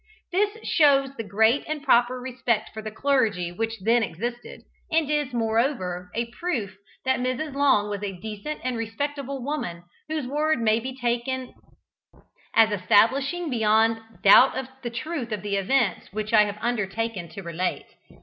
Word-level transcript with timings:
This 0.31 0.67
shows 0.67 1.15
the 1.15 1.23
great 1.23 1.63
and 1.67 1.83
proper 1.83 2.19
respect 2.19 2.71
for 2.73 2.81
the 2.81 2.89
clergy 2.89 3.51
which 3.51 3.77
then 3.81 4.01
existed, 4.01 4.63
and 4.91 5.11
is, 5.11 5.31
moreover, 5.31 6.09
a 6.15 6.31
proof 6.39 6.75
that 7.05 7.19
Mrs. 7.19 7.53
Long 7.53 7.87
was 7.87 8.01
a 8.01 8.19
decent 8.19 8.61
and 8.63 8.77
respectable 8.77 9.43
woman, 9.43 9.83
whose 10.09 10.25
word 10.25 10.57
may 10.59 10.79
be 10.79 10.97
taken 10.97 11.53
as 12.55 12.71
establishing 12.71 13.51
beyond 13.51 13.99
doubt 14.23 14.57
the 14.81 14.89
truth 14.89 15.31
of 15.31 15.43
the 15.43 15.55
events 15.55 16.11
which 16.11 16.33
I 16.33 16.45
have 16.45 16.57
undertaken 16.61 17.29
to 17.33 17.43
relate. 17.43 17.85